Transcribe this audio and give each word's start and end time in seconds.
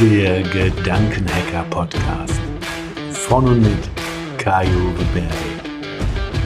Der 0.00 0.42
Gedankenhacker 0.44 1.62
Podcast 1.68 2.40
von 3.10 3.44
und 3.46 3.60
mit 3.60 3.90
Kajo 4.38 4.94
Berge. 5.12 5.28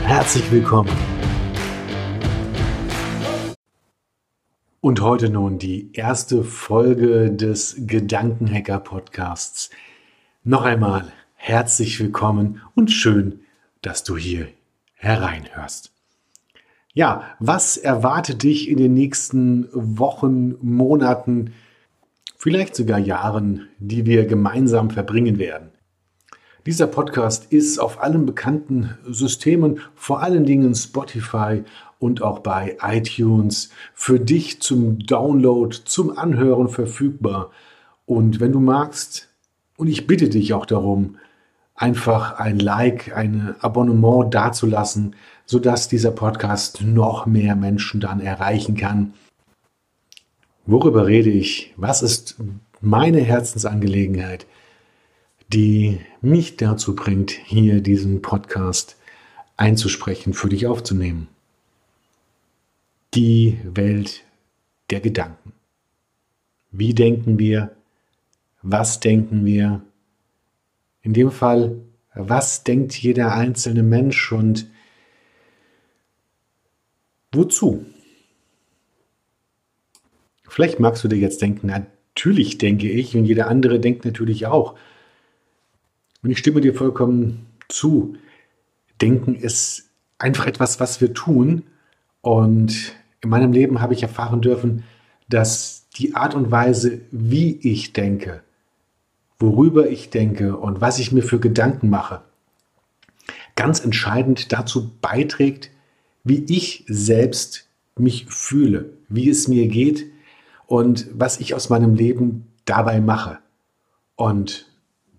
Herzlich 0.02 0.50
willkommen. 0.50 0.90
Und 4.80 5.00
heute 5.00 5.30
nun 5.30 5.60
die 5.60 5.92
erste 5.92 6.42
Folge 6.42 7.30
des 7.30 7.76
Gedankenhacker 7.86 8.80
Podcasts. 8.80 9.70
Noch 10.42 10.64
einmal 10.64 11.12
herzlich 11.36 12.00
willkommen 12.00 12.60
und 12.74 12.90
schön, 12.90 13.38
dass 13.82 14.02
du 14.02 14.16
hier 14.16 14.48
hereinhörst. 14.94 15.92
Ja, 16.92 17.36
was 17.38 17.76
erwartet 17.76 18.42
dich 18.42 18.68
in 18.68 18.78
den 18.78 18.94
nächsten 18.94 19.68
Wochen, 19.72 20.56
Monaten, 20.60 21.52
vielleicht 22.44 22.76
sogar 22.76 22.98
Jahren, 22.98 23.68
die 23.78 24.04
wir 24.04 24.26
gemeinsam 24.26 24.90
verbringen 24.90 25.38
werden? 25.38 25.70
Dieser 26.66 26.86
Podcast 26.86 27.50
ist 27.50 27.78
auf 27.78 28.02
allen 28.02 28.26
bekannten 28.26 28.98
Systemen, 29.06 29.80
vor 29.94 30.22
allen 30.22 30.44
Dingen 30.44 30.74
Spotify 30.74 31.64
und 31.98 32.20
auch 32.20 32.40
bei 32.40 32.76
iTunes, 32.82 33.70
für 33.94 34.20
dich 34.20 34.60
zum 34.60 34.98
Download, 34.98 35.74
zum 35.86 36.18
Anhören 36.18 36.68
verfügbar. 36.68 37.50
Und 38.04 38.40
wenn 38.40 38.52
du 38.52 38.60
magst, 38.60 39.30
und 39.78 39.86
ich 39.86 40.06
bitte 40.06 40.28
dich 40.28 40.52
auch 40.52 40.66
darum, 40.66 41.16
einfach 41.74 42.38
ein 42.38 42.58
Like, 42.58 43.16
ein 43.16 43.54
Abonnement 43.60 44.34
dazulassen, 44.34 45.16
sodass 45.46 45.88
dieser 45.88 46.10
Podcast 46.10 46.82
noch 46.82 47.24
mehr 47.24 47.56
Menschen 47.56 48.00
dann 48.00 48.20
erreichen 48.20 48.76
kann. 48.76 49.14
Worüber 50.66 51.06
rede 51.06 51.30
ich? 51.30 51.74
Was 51.76 52.02
ist 52.02 52.36
meine 52.80 53.20
Herzensangelegenheit, 53.20 54.46
die 55.52 56.00
mich 56.22 56.56
dazu 56.56 56.96
bringt, 56.96 57.32
hier 57.32 57.82
diesen 57.82 58.22
Podcast 58.22 58.96
einzusprechen, 59.58 60.32
für 60.32 60.48
dich 60.48 60.66
aufzunehmen? 60.66 61.28
Die 63.12 63.58
Welt 63.64 64.24
der 64.88 65.00
Gedanken. 65.00 65.52
Wie 66.70 66.94
denken 66.94 67.38
wir? 67.38 67.76
Was 68.62 69.00
denken 69.00 69.44
wir? 69.44 69.82
In 71.02 71.12
dem 71.12 71.30
Fall, 71.30 71.76
was 72.14 72.64
denkt 72.64 72.94
jeder 72.94 73.34
einzelne 73.34 73.82
Mensch 73.82 74.32
und 74.32 74.66
wozu? 77.32 77.84
Vielleicht 80.54 80.78
magst 80.78 81.02
du 81.02 81.08
dir 81.08 81.18
jetzt 81.18 81.42
denken, 81.42 81.66
natürlich 81.66 82.58
denke 82.58 82.88
ich 82.88 83.16
und 83.16 83.24
jeder 83.24 83.48
andere 83.48 83.80
denkt 83.80 84.04
natürlich 84.04 84.46
auch. 84.46 84.76
Und 86.22 86.30
ich 86.30 86.38
stimme 86.38 86.60
dir 86.60 86.74
vollkommen 86.74 87.46
zu. 87.68 88.14
Denken 89.02 89.34
ist 89.34 89.88
einfach 90.16 90.46
etwas, 90.46 90.78
was 90.78 91.00
wir 91.00 91.12
tun. 91.12 91.64
Und 92.20 92.92
in 93.20 93.30
meinem 93.30 93.50
Leben 93.50 93.80
habe 93.80 93.94
ich 93.94 94.04
erfahren 94.04 94.42
dürfen, 94.42 94.84
dass 95.28 95.88
die 95.96 96.14
Art 96.14 96.36
und 96.36 96.52
Weise, 96.52 97.00
wie 97.10 97.58
ich 97.60 97.92
denke, 97.92 98.40
worüber 99.40 99.88
ich 99.88 100.10
denke 100.10 100.56
und 100.56 100.80
was 100.80 101.00
ich 101.00 101.10
mir 101.10 101.24
für 101.24 101.40
Gedanken 101.40 101.90
mache, 101.90 102.20
ganz 103.56 103.84
entscheidend 103.84 104.52
dazu 104.52 104.92
beiträgt, 105.02 105.72
wie 106.22 106.44
ich 106.48 106.84
selbst 106.86 107.66
mich 107.98 108.26
fühle, 108.26 108.90
wie 109.08 109.28
es 109.28 109.48
mir 109.48 109.66
geht 109.66 110.13
und 110.66 111.06
was 111.12 111.40
ich 111.40 111.54
aus 111.54 111.68
meinem 111.70 111.94
Leben 111.94 112.52
dabei 112.64 113.00
mache. 113.00 113.38
Und 114.16 114.66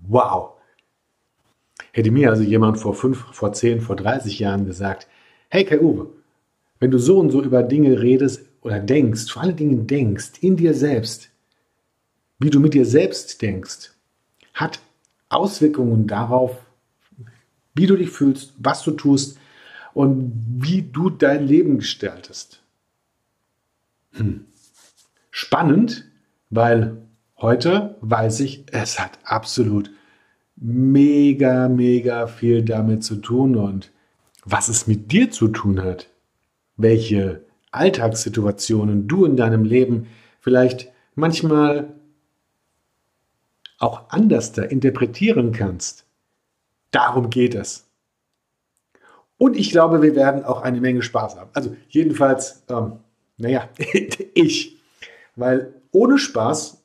wow, 0.01 0.53
hätte 1.91 2.11
mir 2.11 2.29
also 2.29 2.43
jemand 2.43 2.79
vor 2.79 2.93
fünf, 2.93 3.25
vor 3.31 3.53
zehn, 3.53 3.81
vor 3.81 3.95
30 3.95 4.39
Jahren 4.39 4.65
gesagt, 4.65 5.07
hey 5.49 5.65
Kai 5.65 5.79
Uwe, 5.81 6.07
wenn 6.79 6.91
du 6.91 6.97
so 6.97 7.19
und 7.19 7.31
so 7.31 7.41
über 7.41 7.63
Dinge 7.63 8.01
redest 8.01 8.45
oder 8.61 8.79
denkst, 8.79 9.31
vor 9.31 9.43
allen 9.43 9.55
Dingen 9.55 9.87
denkst, 9.87 10.33
in 10.41 10.57
dir 10.57 10.73
selbst, 10.73 11.29
wie 12.39 12.49
du 12.49 12.59
mit 12.59 12.73
dir 12.73 12.85
selbst 12.85 13.41
denkst, 13.41 13.91
hat 14.53 14.79
Auswirkungen 15.29 16.07
darauf, 16.07 16.57
wie 17.73 17.87
du 17.87 17.95
dich 17.95 18.09
fühlst, 18.09 18.53
was 18.57 18.83
du 18.83 18.91
tust 18.91 19.37
und 19.93 20.33
wie 20.59 20.81
du 20.81 21.09
dein 21.09 21.45
Leben 21.45 21.77
gestaltest. 21.79 22.61
Hm. 24.13 24.45
Spannend, 25.37 26.05
weil 26.49 26.95
heute 27.41 27.97
weiß 27.99 28.39
ich, 28.39 28.67
es 28.71 29.01
hat 29.01 29.19
absolut 29.25 29.91
mega, 30.55 31.67
mega 31.67 32.27
viel 32.27 32.63
damit 32.63 33.03
zu 33.03 33.17
tun 33.17 33.57
und 33.57 33.91
was 34.45 34.69
es 34.69 34.87
mit 34.87 35.11
dir 35.11 35.31
zu 35.31 35.49
tun 35.49 35.83
hat, 35.83 36.07
welche 36.77 37.43
Alltagssituationen 37.71 39.09
du 39.09 39.25
in 39.25 39.35
deinem 39.35 39.65
Leben 39.65 40.07
vielleicht 40.39 40.89
manchmal 41.15 41.93
auch 43.77 44.09
anders 44.11 44.53
da 44.53 44.61
interpretieren 44.61 45.51
kannst. 45.51 46.05
Darum 46.91 47.29
geht 47.29 47.55
es. 47.55 47.89
Und 49.37 49.57
ich 49.57 49.69
glaube, 49.69 50.01
wir 50.01 50.15
werden 50.15 50.45
auch 50.45 50.61
eine 50.61 50.79
Menge 50.79 51.01
Spaß 51.01 51.35
haben. 51.35 51.49
Also 51.51 51.75
jedenfalls, 51.89 52.63
ähm, 52.69 52.99
naja, 53.35 53.67
ich. 54.33 54.75
Weil 55.35 55.73
ohne 55.91 56.17
Spaß 56.17 56.83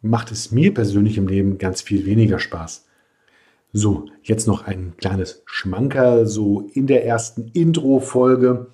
macht 0.00 0.30
es 0.32 0.50
mir 0.50 0.74
persönlich 0.74 1.16
im 1.16 1.28
Leben 1.28 1.58
ganz 1.58 1.82
viel 1.82 2.06
weniger 2.06 2.38
Spaß. 2.38 2.86
So, 3.72 4.06
jetzt 4.22 4.46
noch 4.46 4.66
ein 4.66 4.94
kleines 4.98 5.42
Schmanker, 5.46 6.26
so 6.26 6.68
in 6.74 6.86
der 6.86 7.06
ersten 7.06 7.48
Intro-Folge. 7.54 8.66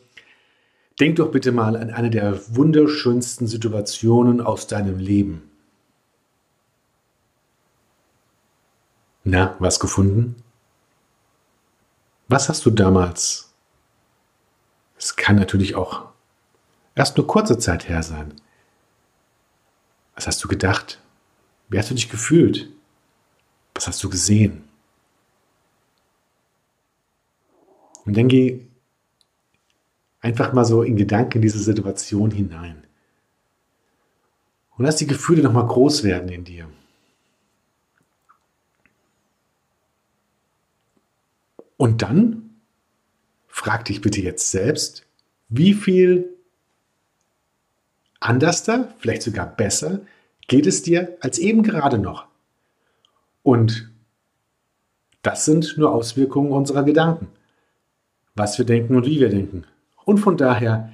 Denk 0.99 1.17
doch 1.17 1.31
bitte 1.31 1.53
mal 1.53 1.77
an 1.77 1.91
eine 1.91 2.11
der 2.11 2.57
wunderschönsten 2.57 3.47
Situationen 3.47 4.41
aus 4.41 4.67
deinem 4.67 4.99
Leben. 4.99 5.49
Na, 9.23 9.55
was 9.61 9.79
gefunden? 9.79 10.37
Was 12.27 12.49
hast 12.49 12.67
du 12.67 12.71
damals? 12.71 13.55
Es 14.99 15.15
kann 15.15 15.37
natürlich 15.37 15.77
auch 15.77 16.07
erst 16.97 17.17
nur 17.17 17.27
kurze 17.27 17.59
Zeit 17.59 17.89
her 17.89 18.03
sein. 18.03 18.35
Was 20.19 20.27
hast 20.27 20.43
du 20.43 20.49
gedacht? 20.49 21.01
Wie 21.69 21.79
hast 21.79 21.91
du 21.91 21.95
dich 21.95 22.11
gefühlt? 22.11 22.69
Was 23.73 23.87
hast 23.87 24.03
du 24.03 24.11
gesehen? 24.11 24.65
Und 28.05 28.17
dann 28.17 28.27
geh 28.27 28.67
einfach 30.21 30.53
mal 30.53 30.65
so 30.65 30.83
in 30.83 30.97
Gedanken 30.97 31.39
in 31.39 31.43
diese 31.43 31.61
Situation 31.61 32.33
hinein. 32.33 32.85
Und 34.77 34.87
lass 34.87 34.97
die 34.97 35.07
Gefühle 35.07 35.41
nochmal 35.41 35.69
groß 35.69 36.03
werden 36.03 36.29
in 36.31 36.43
dir. 36.43 36.69
Und 41.77 42.03
dann 42.03 42.57
frag 43.47 43.85
dich 43.85 44.01
bitte 44.01 44.21
jetzt 44.21 44.51
selbst, 44.51 45.07
wie 45.49 45.75
viel 45.75 46.38
anderster, 48.21 48.93
vielleicht 48.99 49.23
sogar 49.23 49.47
besser, 49.47 50.01
geht 50.47 50.67
es 50.67 50.83
dir 50.83 51.17
als 51.21 51.39
eben 51.39 51.63
gerade 51.63 51.99
noch? 51.99 52.27
Und 53.43 53.91
das 55.23 55.45
sind 55.45 55.77
nur 55.79 55.93
Auswirkungen 55.93 56.53
unserer 56.53 56.83
Gedanken. 56.83 57.29
Was 58.35 58.59
wir 58.59 58.65
denken 58.65 58.97
und 58.97 59.07
wie 59.07 59.21
wir 59.21 59.31
denken. 59.31 59.65
Und 60.05 60.19
von 60.19 60.37
daher 60.37 60.93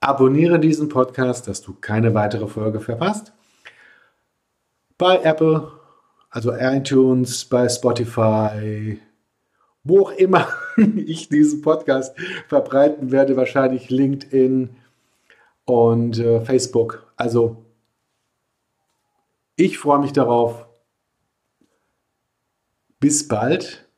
abonniere 0.00 0.58
diesen 0.58 0.88
Podcast, 0.88 1.46
dass 1.46 1.62
du 1.62 1.74
keine 1.74 2.12
weitere 2.12 2.48
Folge 2.48 2.80
verpasst. 2.80 3.32
Bei 4.98 5.22
Apple, 5.22 5.70
also 6.28 6.52
iTunes, 6.52 7.44
bei 7.44 7.68
Spotify, 7.68 8.98
wo 9.84 10.02
auch 10.02 10.12
immer 10.12 10.48
ich 10.96 11.28
diesen 11.28 11.62
Podcast 11.62 12.16
verbreiten 12.48 13.12
werde, 13.12 13.36
wahrscheinlich 13.36 13.90
LinkedIn 13.90 14.70
und 15.64 16.18
äh, 16.18 16.40
Facebook. 16.40 17.12
Also 17.16 17.64
ich 19.56 19.78
freue 19.78 20.00
mich 20.00 20.12
darauf. 20.12 20.66
Bis 22.98 23.26
bald 23.26 23.88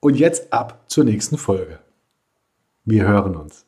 und 0.00 0.16
jetzt 0.16 0.52
ab 0.52 0.84
zur 0.88 1.04
nächsten 1.04 1.38
Folge. 1.38 1.78
Wir 2.84 3.06
hören 3.06 3.36
uns. 3.36 3.66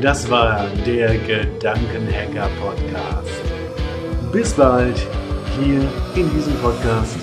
Das 0.00 0.28
war 0.30 0.68
der 0.86 1.16
Gedankenhacker 1.18 2.48
Podcast. 2.60 3.42
Bis 4.32 4.52
bald 4.52 4.96
hier 5.58 5.80
in 6.14 6.30
diesem 6.34 6.54
Podcast 6.56 7.16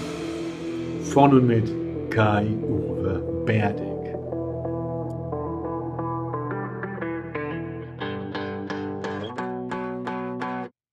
von 1.13 1.33
und 1.33 1.47
mit 1.47 1.69
Kai-Uwe 2.09 3.43
Berde. 3.45 3.90